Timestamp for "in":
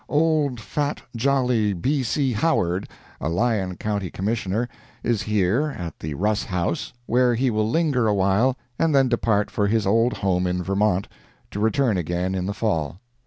10.47-10.63, 12.33-12.47